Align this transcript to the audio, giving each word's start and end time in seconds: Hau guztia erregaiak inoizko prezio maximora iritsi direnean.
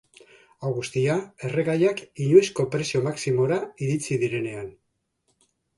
Hau 0.61 0.71
guztia 0.77 1.17
erregaiak 1.49 2.01
inoizko 2.27 2.67
prezio 2.77 3.05
maximora 3.11 3.61
iritsi 3.89 4.23
direnean. 4.27 4.71